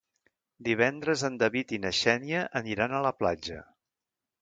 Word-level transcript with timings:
Divendres 0.67 1.25
en 1.29 1.37
David 1.45 1.75
i 1.79 1.81
na 1.85 1.93
Xènia 1.99 2.43
aniran 2.65 2.97
a 3.01 3.07
la 3.11 3.17
platja. 3.23 3.65